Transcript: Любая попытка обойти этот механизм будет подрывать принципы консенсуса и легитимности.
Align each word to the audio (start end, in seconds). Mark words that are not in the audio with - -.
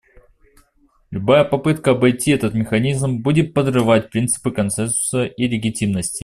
Любая 1.11 1.43
попытка 1.45 1.91
обойти 1.91 2.31
этот 2.31 2.55
механизм 2.55 3.19
будет 3.21 3.53
подрывать 3.53 4.09
принципы 4.09 4.49
консенсуса 4.49 5.25
и 5.25 5.47
легитимности. 5.47 6.19